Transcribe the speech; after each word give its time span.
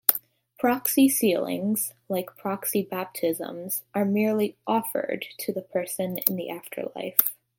Proxy 0.57 1.07
sealings, 1.07 1.93
like 2.09 2.35
proxy 2.35 2.81
baptisms, 2.81 3.83
are 3.93 4.03
merely 4.03 4.57
"offered" 4.65 5.27
to 5.37 5.53
the 5.53 5.61
person 5.61 6.17
in 6.27 6.37
the 6.37 6.49
afterlife. 6.49 7.19